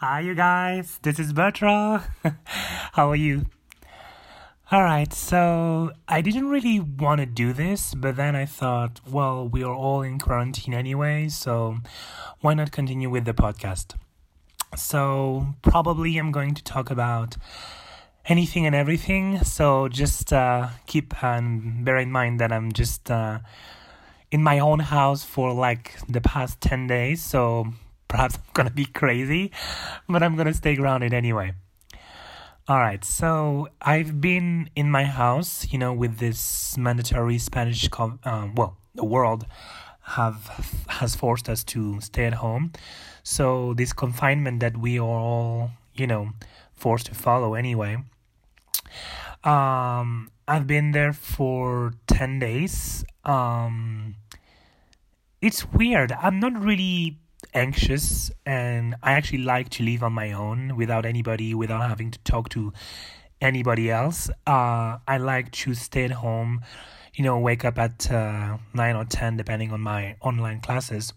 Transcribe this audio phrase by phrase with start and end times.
[0.00, 1.00] Hi, you guys.
[1.02, 2.04] This is Bertrand.
[2.44, 3.46] How are you?
[4.70, 9.48] All right, so I didn't really want to do this, but then I thought, well,
[9.48, 11.78] we are all in quarantine anyway, so
[12.42, 13.96] why not continue with the podcast?
[14.76, 17.36] So, probably I'm going to talk about
[18.26, 23.40] anything and everything, so just uh, keep and bear in mind that I'm just uh,
[24.30, 27.72] in my own house for like the past 10 days, so
[28.08, 29.52] perhaps I'm gonna be crazy,
[30.08, 31.52] but I'm gonna stay grounded anyway.
[32.66, 37.88] All right, so I've been in my house, you know, with this mandatory Spanish.
[38.24, 39.46] um, well, the world
[40.02, 42.72] have has forced us to stay at home,
[43.22, 46.30] so this confinement that we are all, you know,
[46.72, 47.96] forced to follow anyway.
[49.44, 53.04] Um, I've been there for ten days.
[53.24, 54.16] Um,
[55.40, 56.12] it's weird.
[56.12, 57.18] I'm not really
[57.54, 62.18] anxious and I actually like to live on my own without anybody, without having to
[62.20, 62.72] talk to
[63.40, 64.30] anybody else.
[64.46, 66.62] Uh, I like to stay at home,
[67.14, 71.12] you know, wake up at uh, 9 or 10, depending on my online classes.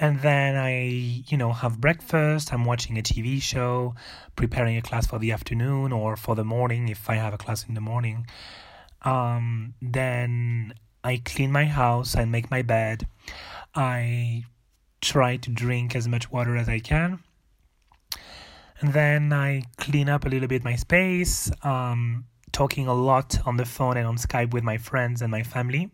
[0.00, 2.52] And then I, you know, have breakfast.
[2.52, 3.94] I'm watching a TV show,
[4.36, 7.66] preparing a class for the afternoon or for the morning if I have a class
[7.68, 8.26] in the morning.
[9.02, 13.06] Um, then I clean my house, I make my bed,
[13.74, 14.44] I
[15.00, 17.20] try to drink as much water as I can.
[18.80, 23.56] And then I clean up a little bit my space, um, talking a lot on
[23.56, 25.90] the phone and on Skype with my friends and my family.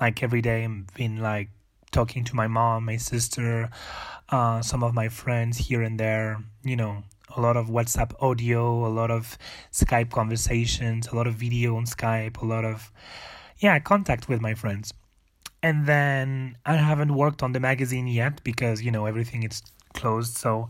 [0.00, 1.48] Like every day, I've been like
[1.92, 3.70] talking to my mom, my sister,
[4.28, 6.42] uh, some of my friends here and there.
[6.62, 9.38] You know, a lot of WhatsApp audio, a lot of
[9.72, 12.90] Skype conversations, a lot of video on Skype, a lot of
[13.58, 14.92] yeah contact with my friends
[15.64, 19.62] and then I haven't worked on the magazine yet because you know everything is
[19.94, 20.36] closed.
[20.36, 20.68] So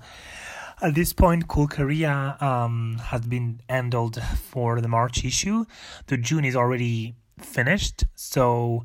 [0.80, 4.22] at this point, Cool Korea um, has been handled
[4.52, 5.64] for the March issue.
[6.06, 8.04] The June is already finished.
[8.14, 8.84] So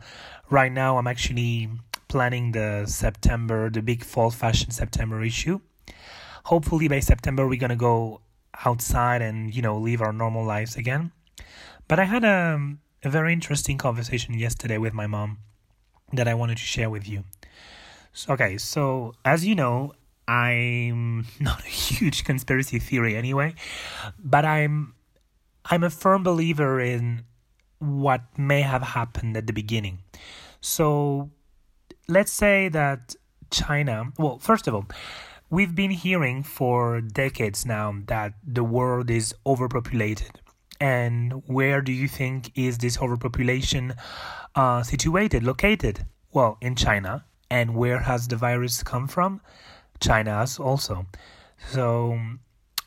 [0.49, 1.69] right now, I'm actually
[2.07, 5.59] planning the September, the big fall fashion September issue.
[6.45, 8.21] Hopefully by September, we're gonna go
[8.65, 11.11] outside and you know live our normal lives again.
[11.87, 12.59] But I had a,
[13.03, 15.37] a very interesting conversation yesterday with my mom
[16.13, 17.23] that I wanted to share with you.
[18.13, 19.93] So, okay, so as you know,
[20.27, 23.55] I'm not a huge conspiracy theory anyway,
[24.17, 24.93] but I'm
[25.65, 27.25] I'm a firm believer in
[27.79, 29.99] what may have happened at the beginning.
[30.61, 31.29] So
[32.07, 33.15] let's say that
[33.51, 34.85] China, well, first of all,
[35.49, 40.41] we've been hearing for decades now that the world is overpopulated.
[40.79, 43.93] And where do you think is this overpopulation
[44.55, 46.05] uh, situated, located?
[46.31, 47.25] Well, in China.
[47.51, 49.41] And where has the virus come from?
[49.99, 51.07] China also.
[51.67, 52.19] So,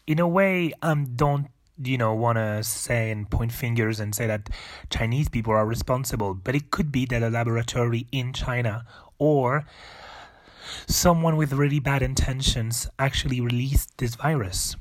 [0.07, 1.49] in a way, um, don't
[1.83, 4.51] you know want to say and point fingers and say that
[4.91, 8.85] Chinese people are responsible, but it could be that a laboratory in China
[9.19, 9.65] or
[10.87, 14.77] someone with really bad intentions actually released this virus.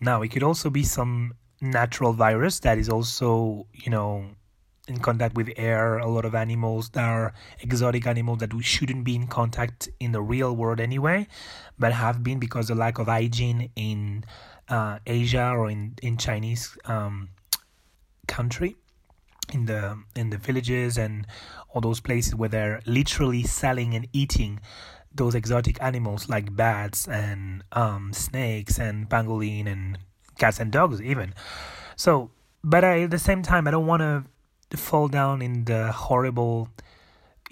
[0.00, 4.24] Now, it could also be some natural virus that is also, you know,
[4.86, 9.04] in contact with air, a lot of animals that are exotic animals that we shouldn't
[9.04, 11.26] be in contact in the real world anyway,
[11.78, 14.24] but have been because of lack of hygiene in
[14.68, 17.28] uh, Asia or in in Chinese um,
[18.28, 18.76] country,
[19.52, 21.26] in the in the villages and
[21.70, 24.60] all those places where they're literally selling and eating
[25.14, 29.98] those exotic animals like bats and um, snakes and pangolin and
[30.44, 31.34] cats and dogs even.
[31.96, 32.30] So,
[32.62, 36.68] but I, at the same time, I don't want to fall down in the horrible,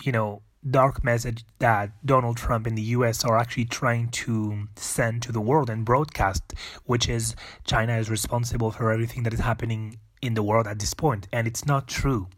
[0.02, 5.22] you know, dark message that Donald Trump in the US are actually trying to send
[5.22, 6.42] to the world and broadcast,
[6.84, 10.94] which is China is responsible for everything that is happening in the world at this
[10.94, 11.26] point.
[11.32, 12.28] And it's not true.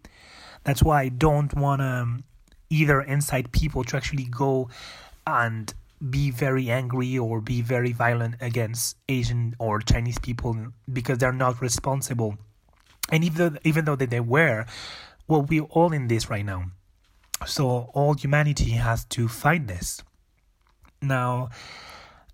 [0.64, 2.24] That's why I don't want to um,
[2.70, 4.70] either incite people to actually go
[5.26, 5.74] and
[6.10, 11.60] be very angry or be very violent against Asian or Chinese people because they're not
[11.60, 12.36] responsible
[13.10, 14.66] and even even though they were,
[15.28, 16.70] well, we're all in this right now.
[17.46, 20.02] So all humanity has to fight this.
[21.02, 21.50] Now,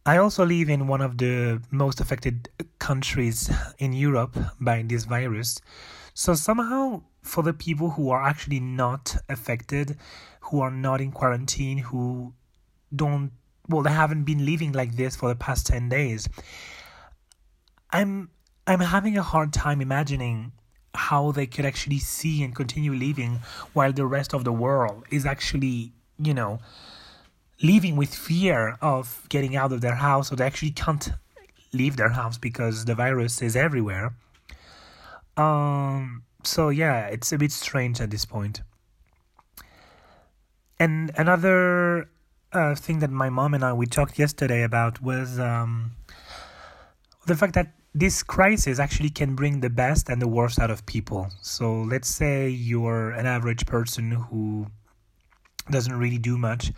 [0.07, 2.49] I also live in one of the most affected
[2.79, 5.61] countries in Europe by this virus.
[6.15, 9.97] So somehow, for the people who are actually not affected,
[10.43, 12.35] who are not in quarantine, who
[12.95, 13.33] don't
[13.71, 16.29] well, they haven't been living like this for the past ten days.
[17.91, 18.31] I'm
[18.67, 20.53] I'm having a hard time imagining
[20.95, 23.41] how they could actually see and continue living
[23.73, 26.59] while the rest of the world is actually, you know,
[27.63, 31.13] living with fear of getting out of their house, or they actually can't
[31.73, 34.15] leave their house because the virus is everywhere.
[35.37, 38.63] Um, so yeah, it's a bit strange at this point.
[40.79, 42.09] And another
[42.53, 45.93] uh, thing that my mom and I we talked yesterday about was um,
[47.27, 50.87] the fact that this crisis actually can bring the best and the worst out of
[50.87, 51.29] people.
[51.43, 54.69] So let's say you're an average person who
[55.71, 56.73] doesn't really do much,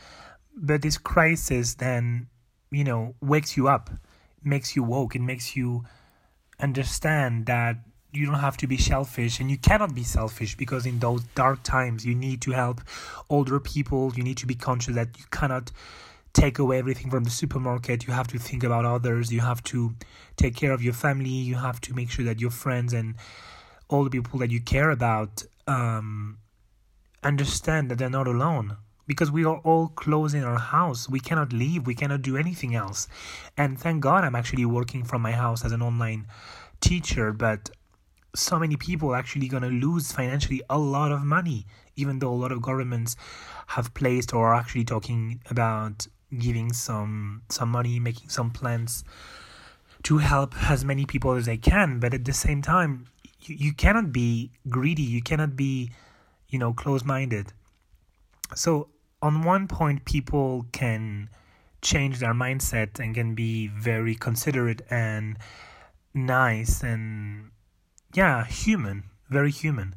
[0.57, 2.29] but this crisis then
[2.71, 3.91] you know wakes you up,
[4.43, 5.85] makes you woke, it makes you
[6.61, 7.77] understand that
[8.13, 11.63] you don't have to be selfish and you cannot be selfish because in those dark
[11.63, 12.81] times you need to help
[13.31, 15.73] older people you need to be conscious that you cannot
[16.33, 19.95] take away everything from the supermarket you have to think about others you have to
[20.37, 23.15] take care of your family you have to make sure that your friends and
[23.89, 26.39] all the people that you care about um,
[27.23, 28.77] understand that they're not alone
[29.07, 32.75] because we are all closed in our house we cannot leave we cannot do anything
[32.75, 33.09] else.
[33.57, 36.27] And thank god i'm actually working from my house as an online
[36.81, 37.71] teacher but
[38.35, 42.35] so many people actually going to lose financially a lot of money, even though a
[42.35, 43.17] lot of governments
[43.69, 46.07] have placed or are actually talking about
[46.39, 49.05] giving some some money, making some plans
[50.03, 52.01] to help as many people as they can.
[52.01, 53.07] But at the same time,
[53.43, 55.03] you, you cannot be greedy.
[55.03, 55.91] You cannot be,
[56.49, 57.53] you know, close minded.
[58.55, 58.89] So
[59.21, 61.29] on one point, people can
[61.83, 65.37] change their mindset and can be very considerate and
[66.15, 67.52] nice and
[68.15, 69.95] yeah, human, very human.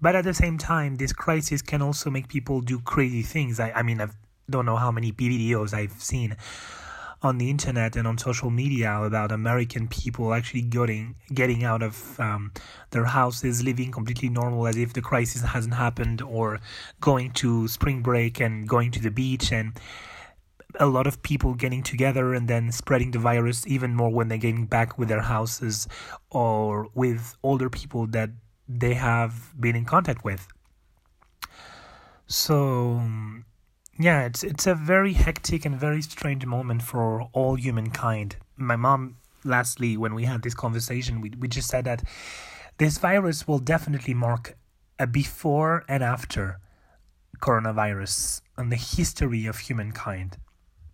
[0.00, 3.60] But at the same time, this crisis can also make people do crazy things.
[3.60, 4.08] I, I mean, I
[4.50, 6.36] don't know how many videos I've seen
[7.22, 12.18] on the internet and on social media about American people actually getting getting out of
[12.18, 12.50] um,
[12.90, 16.58] their houses, living completely normal as if the crisis hasn't happened, or
[17.00, 19.78] going to spring break and going to the beach and
[20.78, 24.38] a lot of people getting together and then spreading the virus even more when they're
[24.38, 25.88] getting back with their houses
[26.30, 28.30] or with older people that
[28.68, 30.46] they have been in contact with.
[32.26, 33.02] So
[33.98, 38.36] yeah, it's it's a very hectic and very strange moment for all humankind.
[38.56, 42.02] My mom lastly when we had this conversation we we just said that
[42.78, 44.56] this virus will definitely mark
[44.98, 46.60] a before and after
[47.40, 50.38] coronavirus on the history of humankind.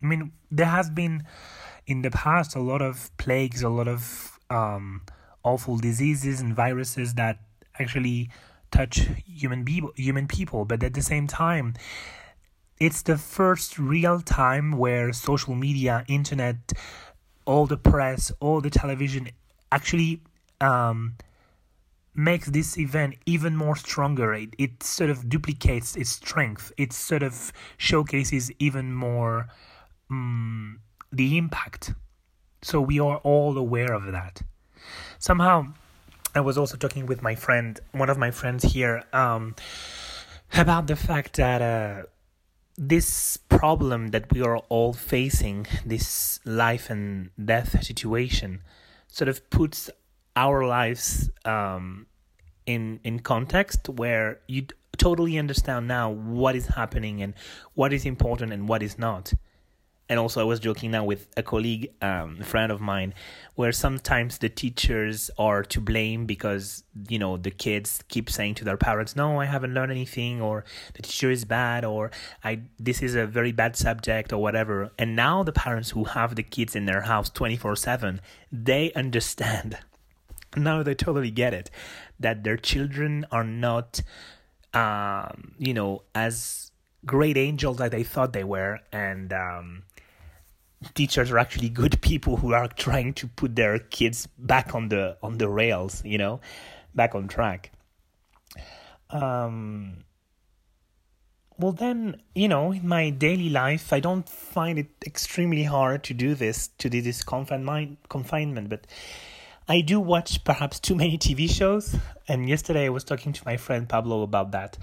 [0.02, 1.24] I mean, there has been
[1.86, 5.02] in the past a lot of plagues, a lot of um,
[5.42, 7.40] awful diseases and viruses that
[7.78, 8.30] actually
[8.70, 10.64] touch human people, human people.
[10.64, 11.74] But at the same time,
[12.78, 16.72] it's the first real time where social media, internet,
[17.44, 19.30] all the press, all the television
[19.72, 20.22] actually
[20.60, 21.14] um,
[22.14, 24.34] makes this event even more stronger.
[24.34, 26.72] It, it sort of duplicates its strength.
[26.76, 29.48] It sort of showcases even more
[30.10, 30.80] um,
[31.12, 31.94] the impact.
[32.62, 34.42] So we are all aware of that.
[35.18, 35.68] Somehow,
[36.34, 39.54] I was also talking with my friend, one of my friends here, um,
[40.56, 42.06] about the fact that uh,
[42.76, 48.62] this problem that we are all facing, this life and death situation,
[49.08, 49.90] sort of puts
[50.36, 52.06] our lives um,
[52.66, 54.66] in in context where you
[54.96, 57.34] totally understand now what is happening and
[57.74, 59.32] what is important and what is not
[60.08, 63.14] and also I was joking now with a colleague, um, a friend of mine,
[63.54, 68.64] where sometimes the teachers are to blame because you know the kids keep saying to
[68.64, 72.10] their parents, "No, I haven't learned anything," or "The teacher is bad," or
[72.42, 74.90] "I this is a very bad subject," or whatever.
[74.98, 78.92] And now the parents who have the kids in their house twenty four seven, they
[78.94, 79.78] understand.
[80.56, 81.70] Now they totally get it
[82.18, 84.00] that their children are not,
[84.72, 86.72] um, you know, as
[87.06, 89.82] great angels that they thought they were, and um,
[90.94, 95.16] teachers are actually good people who are trying to put their kids back on the
[95.22, 96.40] on the rails you know
[96.94, 97.72] back on track.
[99.10, 100.04] Um
[101.58, 106.14] well then you know in my daily life i don't find it extremely hard to
[106.14, 108.86] do this to do this confinement confinement but
[109.68, 111.96] i do watch perhaps too many tv shows
[112.26, 114.78] and yesterday i was talking to my friend pablo about that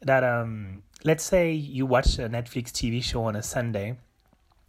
[0.00, 3.96] that um let's say you watch a netflix tv show on a sunday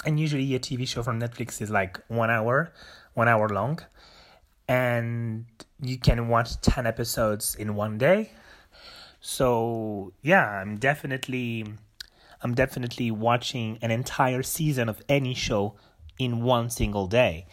[0.06, 2.72] and usually a TV show from Netflix is like one hour,
[3.14, 3.80] one hour long,
[4.68, 5.46] and
[5.82, 8.32] you can watch 10 episodes in one day.
[9.20, 11.66] So, yeah, I'm definitely
[12.42, 15.76] I'm definitely watching an entire season of any show
[16.18, 17.48] in one single day.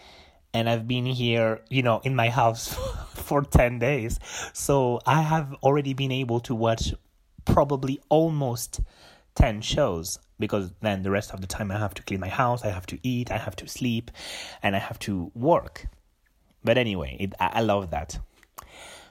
[0.57, 2.75] And I've been here, you know, in my house
[3.15, 4.19] for 10 days.
[4.55, 6.95] So, I have already been able to watch
[7.45, 8.81] probably almost
[9.35, 12.65] 10 shows because then the rest of the time I have to clean my house,
[12.65, 14.11] I have to eat, I have to sleep,
[14.63, 15.87] and I have to work.
[16.65, 18.19] But anyway, it, I, love that.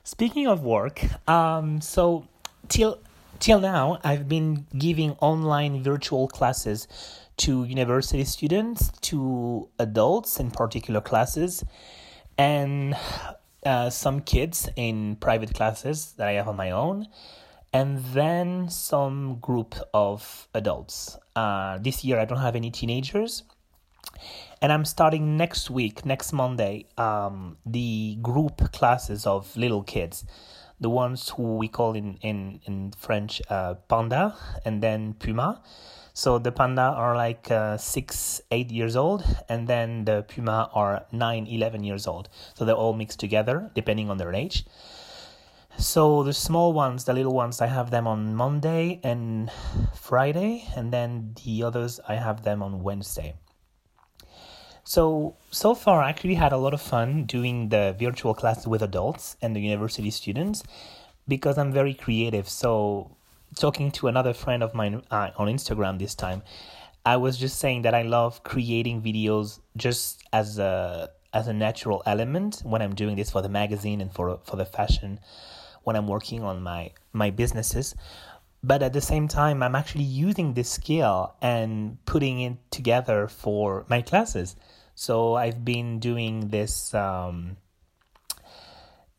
[0.03, 2.27] Speaking of work, um, so
[2.67, 2.99] till
[3.39, 6.87] till now I've been giving online virtual classes
[7.37, 11.63] to university students, to adults in particular classes,
[12.37, 12.95] and
[13.65, 17.07] uh, some kids in private classes that I have on my own,
[17.73, 21.17] and then some group of adults.
[21.35, 23.43] Uh, this year I don't have any teenagers.
[24.61, 30.25] And I'm starting next week, next Monday, um, the group classes of little kids
[30.79, 35.61] the ones who we call in in in French uh, panda and then puma.
[36.17, 41.05] So the panda are like uh, six, eight years old, and then the puma are
[41.11, 42.29] nine, 11 years old.
[42.53, 44.65] So they're all mixed together depending on their age.
[45.77, 49.51] So the small ones, the little ones, I have them on Monday and
[49.93, 53.35] Friday, and then the others I have them on Wednesday.
[54.85, 58.81] So, so far, I actually had a lot of fun doing the virtual class with
[58.81, 60.63] adults and the university students
[61.27, 62.47] because I'm very creative.
[62.47, 63.17] So,
[63.57, 66.43] talking to another friend of mine uh, on Instagram this time,
[67.05, 72.01] I was just saying that I love creating videos just as a as a natural
[72.05, 75.19] element when I'm doing this for the magazine and for for the fashion
[75.83, 77.95] when I'm working on my my businesses.
[78.63, 83.85] But at the same time i'm actually using this skill and putting it together for
[83.89, 84.55] my classes.
[84.95, 87.57] So i've been doing this um,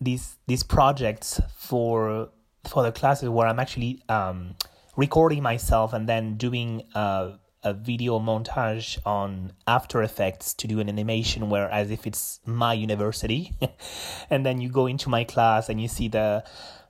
[0.00, 2.30] these these projects for
[2.68, 4.54] for the classes where i'm actually um,
[4.96, 10.88] recording myself and then doing a, a video montage on after effects to do an
[10.88, 13.52] animation where as if it's my university.
[14.30, 16.44] And then you go into my class and you see the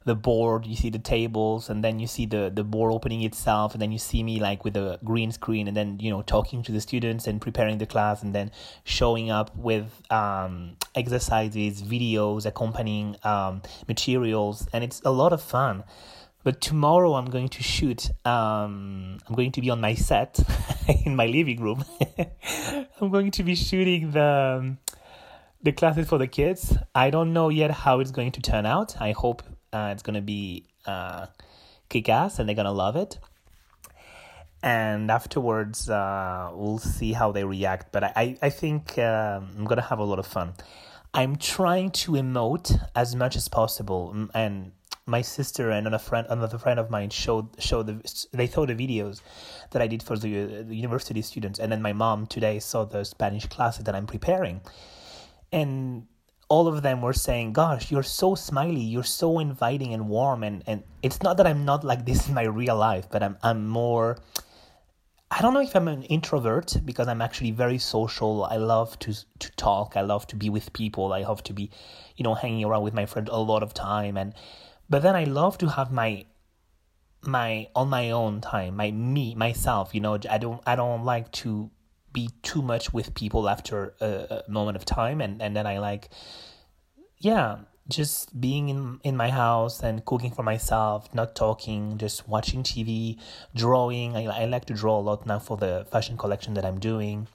[0.06, 3.72] the board, you see the tables, and then you see the the board opening itself,
[3.75, 6.62] and then you see me like with a green screen, and then you know talking
[6.62, 8.52] to the students and preparing the class, and then
[8.84, 15.82] showing up with um, exercises, videos, accompanying um, materials, and it's a lot of fun.
[16.44, 18.08] But tomorrow I'm going to shoot.
[18.25, 20.38] Um, I'm going to be on my set
[21.04, 21.84] in my living room.
[23.00, 24.76] I'm going to be shooting the
[25.64, 26.76] the classes for the kids.
[26.94, 28.94] I don't know yet how it's going to turn out.
[29.00, 29.42] I hope
[29.76, 31.26] uh, it's gonna be uh,
[31.88, 33.18] kick ass, and they're gonna love it.
[34.62, 37.92] And afterwards, uh, we'll see how they react.
[37.92, 40.54] But I, I think um, I'm gonna have a lot of fun.
[41.14, 44.73] I'm trying to emote as much as possible, and
[45.06, 48.75] my sister and another friend, another friend of mine showed showed the they saw the
[48.75, 49.23] videos
[49.71, 53.04] that I did for the, the university students, and then my mom today saw the
[53.04, 54.61] Spanish classes that I'm preparing,
[55.52, 56.06] and
[56.48, 60.62] all of them were saying, "Gosh, you're so smiley, you're so inviting and warm." And
[60.66, 63.66] and it's not that I'm not like this in my real life, but I'm I'm
[63.66, 64.18] more.
[65.28, 68.44] I don't know if I'm an introvert because I'm actually very social.
[68.44, 69.96] I love to to talk.
[69.96, 71.12] I love to be with people.
[71.12, 71.70] I love to be,
[72.16, 74.16] you know, hanging around with my friends a lot of time.
[74.16, 74.34] And
[74.88, 76.26] but then I love to have my
[77.26, 79.94] my on my own time, my me myself.
[79.94, 81.70] You know, I don't I don't like to
[82.20, 85.78] be too much with people after a, a moment of time and and then I
[85.78, 86.08] like
[87.18, 87.58] yeah
[87.88, 93.18] just being in in my house and cooking for myself, not talking, just watching TV,
[93.54, 94.16] drawing.
[94.16, 97.28] I I like to draw a lot now for the fashion collection that I'm doing.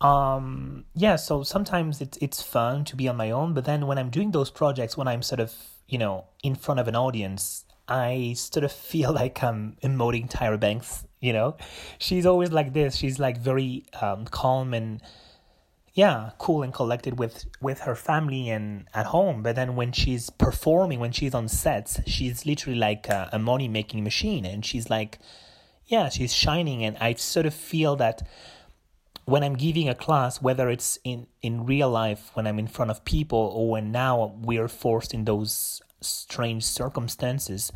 [0.00, 3.98] Um yeah, so sometimes it's it's fun to be on my own, but then when
[3.98, 5.52] I'm doing those projects when I'm sort of,
[5.88, 10.58] you know, in front of an audience, I sort of feel like I'm emoting Tyra
[10.58, 11.56] Banks you know?
[11.98, 12.96] She's always like this.
[12.96, 15.00] She's like very um, calm and
[15.94, 19.42] yeah cool and collected with with her family and at home.
[19.42, 23.68] But then when she's performing when she's on sets she's literally like a, a money
[23.68, 24.44] making machine.
[24.44, 25.18] And she's like
[25.86, 26.84] yeah she's shining.
[26.84, 28.28] And i sort of feel that
[29.24, 32.90] when i'm giving a class whether it's in in real life when i'm in front
[32.90, 37.72] of people or when now we're forced in those strange circumstances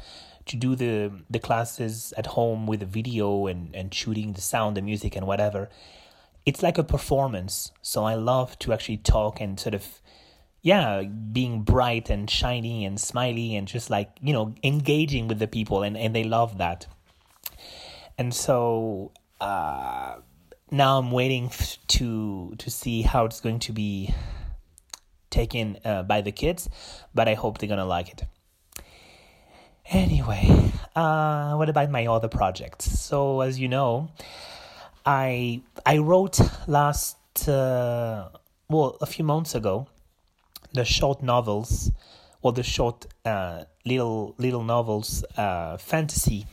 [0.47, 4.76] to do the the classes at home with the video and and shooting the sound
[4.76, 5.68] the music and whatever.
[6.47, 7.73] It's like a performance.
[7.82, 10.00] So i love to actually talk and sort of
[10.62, 15.47] yeah being bright and shiny and smiley and just like you know engaging with the
[15.47, 16.87] people and and they love that.
[18.16, 20.16] And so uh
[20.70, 21.50] now i'm waiting
[21.87, 24.12] to to see how it's going to be
[25.30, 26.68] taken uh, by the kids
[27.14, 28.25] but i hope they're gonna like it
[29.90, 33.00] Anyway, uh, what about my other projects?
[33.00, 34.11] So, as you know,
[35.06, 38.28] I I wrote last uh,
[38.68, 39.87] well a few months ago
[40.75, 41.90] the short novels
[42.42, 46.47] or the short uh, little little novels uh, fantasy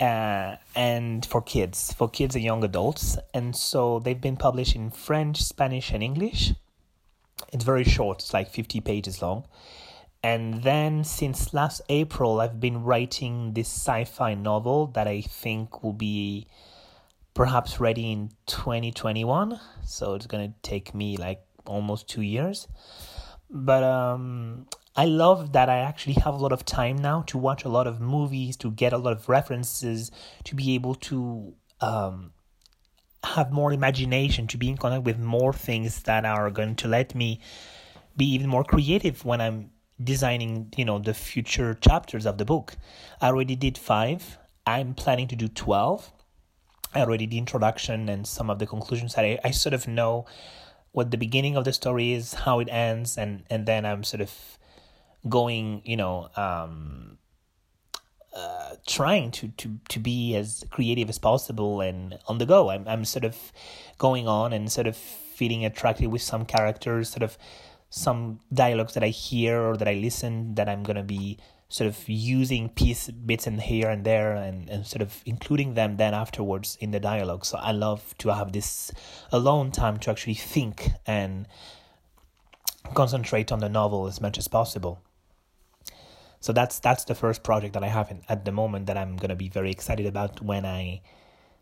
[0.00, 3.16] uh, and for kids, for kids and young adults.
[3.32, 6.54] And so they've been published in French, Spanish, and English.
[7.54, 9.46] It's very short, it's like 50 pages long.
[10.24, 15.84] And then since last April, I've been writing this sci fi novel that I think
[15.84, 16.48] will be
[17.32, 19.60] perhaps ready in 2021.
[19.84, 22.66] So it's going to take me like almost two years.
[23.48, 27.64] But um, I love that I actually have a lot of time now to watch
[27.64, 30.10] a lot of movies, to get a lot of references,
[30.44, 32.32] to be able to um,
[33.24, 37.14] have more imagination, to be in contact with more things that are going to let
[37.14, 37.40] me
[38.16, 39.70] be even more creative when I'm
[40.02, 42.76] designing, you know, the future chapters of the book.
[43.20, 44.38] I already did five.
[44.66, 46.12] I'm planning to do 12.
[46.94, 50.26] I already did introduction and some of the conclusions that I, I sort of know
[50.92, 54.20] what the beginning of the story is, how it ends, and, and then I'm sort
[54.20, 54.32] of
[55.28, 57.18] going, you know, um,
[58.34, 62.70] uh, trying to, to, to be as creative as possible and on the go.
[62.70, 63.52] I'm, I'm sort of
[63.98, 67.38] going on and sort of feeling attracted with some characters, sort of
[67.90, 71.38] some dialogues that I hear or that I listen that I'm going to be
[71.68, 75.96] sort of using piece bits in here and there and, and sort of including them
[75.96, 77.44] then afterwards in the dialogue.
[77.44, 78.92] So I love to have this
[79.32, 81.46] alone time to actually think and
[82.94, 85.00] concentrate on the novel as much as possible.
[86.44, 89.16] So that's that's the first project that I have in, at the moment that I'm
[89.16, 91.00] gonna be very excited about when I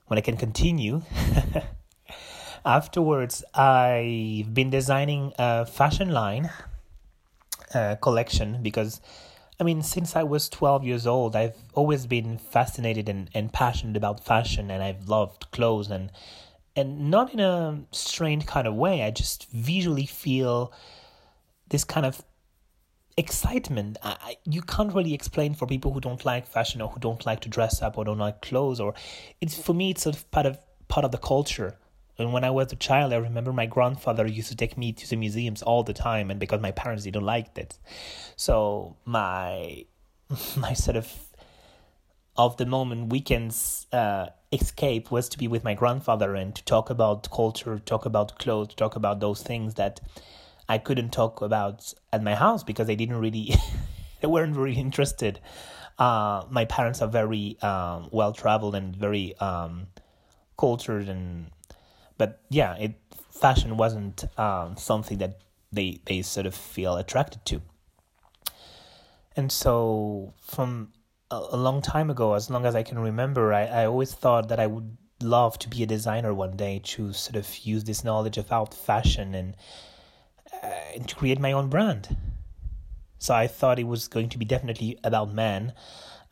[0.08, 1.02] when I can continue.
[2.64, 6.50] Afterwards, I've been designing a fashion line
[7.72, 9.00] uh, collection because
[9.60, 13.96] I mean, since I was 12 years old, I've always been fascinated and, and passionate
[13.96, 16.10] about fashion, and I've loved clothes, and
[16.74, 19.04] and not in a strange kind of way.
[19.04, 20.72] I just visually feel
[21.68, 22.24] this kind of
[23.16, 23.96] excitement.
[24.02, 27.40] I, you can't really explain for people who don't like fashion or who don't like
[27.40, 28.80] to dress up or don't like clothes.
[28.80, 28.94] Or
[29.40, 31.76] it's for me, it's sort of part of part of the culture.
[32.18, 35.08] And when I was a child, I remember my grandfather used to take me to
[35.08, 37.78] the museums all the time, and because my parents didn't like it,
[38.36, 39.84] so my
[40.56, 41.10] my sort of
[42.36, 46.90] of the moment weekends uh, escape was to be with my grandfather and to talk
[46.90, 50.00] about culture, talk about clothes, talk about those things that
[50.68, 53.54] I couldn't talk about at my house because they didn't really,
[54.20, 55.40] they weren't really interested.
[55.98, 59.88] Uh, my parents are very um, well traveled and very um,
[60.58, 61.50] cultured, and
[62.18, 62.94] but yeah, it
[63.30, 65.40] fashion wasn't um, something that
[65.72, 67.62] they they sort of feel attracted to.
[69.36, 70.92] And so, from
[71.30, 74.48] a, a long time ago, as long as I can remember, I, I always thought
[74.48, 78.04] that I would love to be a designer one day to sort of use this
[78.04, 79.56] knowledge about fashion and
[80.62, 80.68] uh,
[81.06, 82.16] to create my own brand.
[83.18, 85.74] So I thought it was going to be definitely about men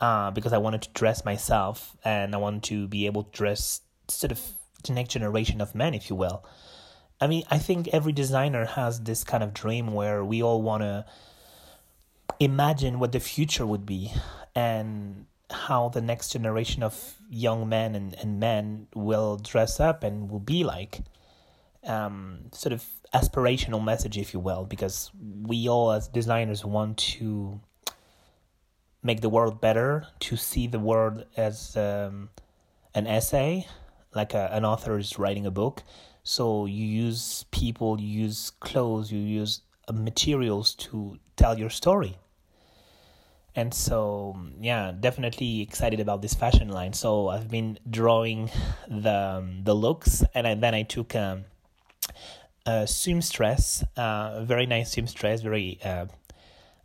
[0.01, 3.81] uh, because I wanted to dress myself and I wanted to be able to dress
[4.07, 4.41] sort of
[4.83, 6.43] the next generation of men, if you will.
[7.21, 10.81] I mean, I think every designer has this kind of dream where we all want
[10.81, 11.05] to
[12.39, 14.11] imagine what the future would be
[14.55, 20.29] and how the next generation of young men and, and men will dress up and
[20.29, 21.01] will be like.
[21.83, 25.11] Um, sort of aspirational message, if you will, because
[25.43, 27.59] we all as designers want to
[29.03, 32.29] make the world better, to see the world as um,
[32.93, 33.67] an essay,
[34.13, 35.83] like a, an author is writing a book.
[36.23, 42.17] So you use people, you use clothes, you use uh, materials to tell your story.
[43.55, 46.93] And so, yeah, definitely excited about this fashion line.
[46.93, 48.49] So I've been drawing
[48.87, 51.43] the um, the looks, and I, then I took um,
[52.65, 56.05] uh, seamstress, uh, very nice seamstress, very uh,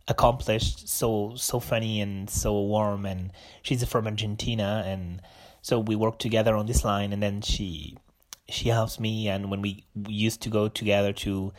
[0.07, 5.21] accomplished, so so funny and so warm, and she's from Argentina, and
[5.61, 7.97] so we work together on this line, and then she
[8.49, 11.53] she helps me, and when we, we used to go together to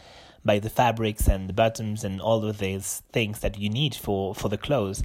[0.44, 4.34] buy the fabrics and the buttons and all of these things that you need for
[4.34, 5.02] for the clothes,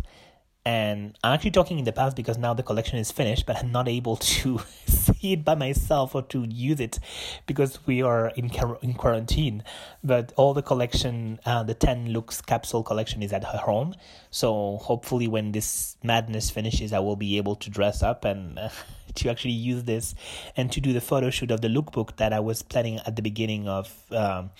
[0.65, 3.73] and I'm actually talking in the past because now the collection is finished, but I'm
[3.73, 6.99] not able to see it by myself or to use it
[7.47, 8.49] because we are in
[8.82, 9.63] in quarantine.
[10.04, 13.95] But all the collection, uh, the ten looks capsule collection, is at her home.
[14.32, 18.69] So hopefully, when this madness finishes, I will be able to dress up and uh,
[19.15, 20.15] to actually use this
[20.56, 23.21] and to do the photo shoot of the lookbook that I was planning at the
[23.21, 24.52] beginning of um,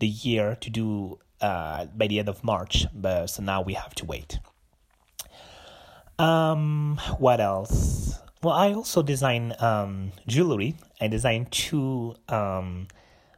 [0.00, 2.84] the year to do uh, by the end of March.
[2.92, 4.38] But so now we have to wait.
[6.18, 8.18] Um, what else?
[8.42, 10.76] Well, I also design um, jewelry.
[11.00, 12.88] I designed two um,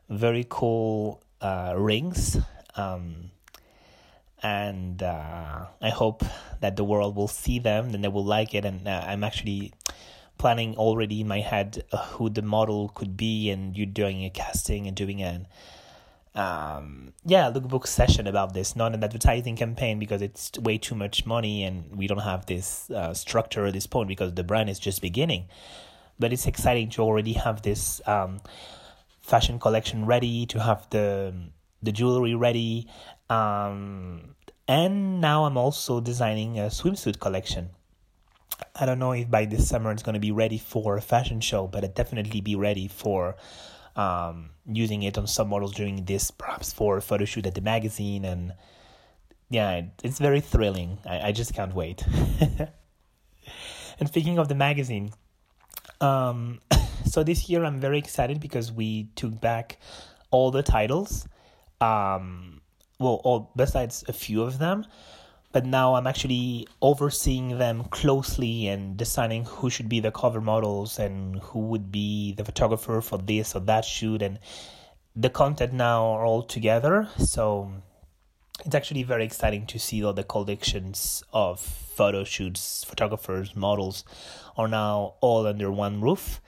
[0.09, 2.38] very cool uh, rings.
[2.77, 3.31] Um,
[4.43, 6.25] and uh, I hope
[6.61, 8.64] that the world will see them and they will like it.
[8.64, 9.73] And uh, I'm actually
[10.38, 14.31] planning already in my head uh, who the model could be, and you're doing a
[14.31, 15.47] casting and doing an
[16.35, 21.27] um, yeah lookbook session about this, not an advertising campaign because it's way too much
[21.27, 24.79] money and we don't have this uh, structure at this point because the brand is
[24.79, 25.49] just beginning.
[26.19, 28.41] But it's exciting to already have this um,
[29.21, 31.35] fashion collection ready, to have the
[31.81, 32.88] the jewelry ready,
[33.31, 34.35] um,
[34.67, 37.71] and now I'm also designing a swimsuit collection.
[38.75, 41.41] I don't know if by this summer it's going to be ready for a fashion
[41.41, 43.37] show, but it definitely be ready for
[43.99, 47.61] um, using it on some models during this, perhaps for a photo shoot at the
[47.61, 48.25] magazine.
[48.25, 48.55] And
[49.51, 50.99] yeah, it's very thrilling.
[51.05, 52.05] I, I just can't wait.
[53.99, 55.11] and speaking of the magazine,
[56.01, 56.61] um,
[57.05, 59.79] so this year I'm very excited because we took back
[60.31, 61.27] all the titles.
[61.81, 62.61] Um,
[63.01, 64.87] well, all besides a few of them,
[65.53, 70.99] but now I'm actually overseeing them closely and deciding who should be the cover models
[70.99, 74.39] and who would be the photographer for this or that shoot and
[75.17, 77.09] the content now are all together.
[77.19, 77.73] So
[78.65, 84.05] it's actually very exciting to see all the collections of photo shoots photographers models
[84.57, 86.41] are now all under one roof.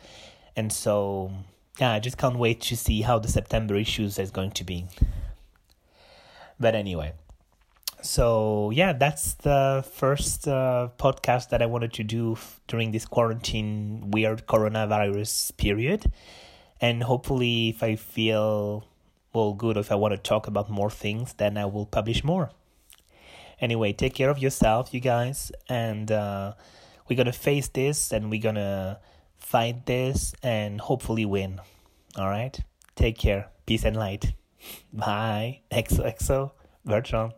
[0.54, 1.32] And so
[1.78, 4.86] yeah i just can't wait to see how the september issues is going to be.
[6.58, 7.14] But anyway
[8.02, 13.04] so yeah that's the first uh, podcast that i wanted to do f- during this
[13.04, 16.12] quarantine weird coronavirus period.
[16.80, 18.86] And hopefully if i feel
[19.32, 22.50] well good if i want to talk about more things then i will publish more.
[23.60, 26.54] Anyway take care of yourself you guys and uh,
[27.08, 28.98] we're gonna face this and we're gonna
[29.38, 31.60] fight this and hopefully win.
[32.16, 32.58] All right
[32.96, 33.48] take care.
[33.66, 34.32] Peace and light.
[34.92, 35.60] Bye.
[35.70, 36.52] Exo exo
[36.84, 37.32] bertrand